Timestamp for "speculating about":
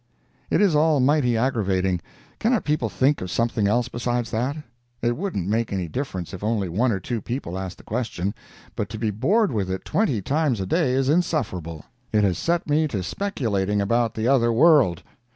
13.03-14.15